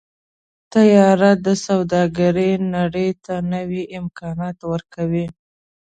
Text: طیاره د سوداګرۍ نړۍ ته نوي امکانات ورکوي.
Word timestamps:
طیاره 0.73 1.31
د 1.45 1.47
سوداګرۍ 1.65 2.51
نړۍ 2.75 3.09
ته 3.25 3.35
نوي 3.53 3.83
امکانات 3.99 4.57
ورکوي. 4.71 5.25